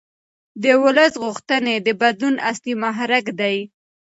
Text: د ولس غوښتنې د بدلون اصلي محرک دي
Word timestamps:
د 0.63 0.65
ولس 0.83 1.13
غوښتنې 1.23 1.75
د 1.85 1.89
بدلون 2.01 2.35
اصلي 2.51 2.73
محرک 2.83 3.25
دي 3.39 3.57